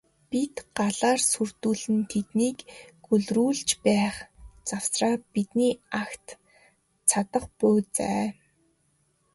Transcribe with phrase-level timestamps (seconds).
[0.29, 2.57] Бид галаар сүрдүүлэн тэднийг
[3.05, 4.15] гөлрүүлж байх
[4.69, 6.25] завсраа бидний агт
[7.09, 8.09] цадах буй за.